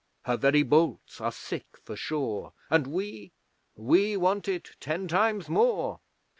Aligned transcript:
Her 0.23 0.35
very 0.35 0.63
bolts 0.63 1.21
are 1.21 1.31
sick 1.31 1.67
for 1.83 1.95
shore, 1.95 2.53
And 2.71 2.87
we 2.87 3.33
we 3.75 4.17
want 4.17 4.47
it 4.47 4.71
ten 4.79 5.07
times 5.07 5.47
more! 5.47 5.99